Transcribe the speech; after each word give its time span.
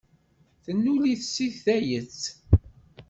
Tennul-it 0.63 1.21
seg 1.35 1.51
tayet. 1.65 2.21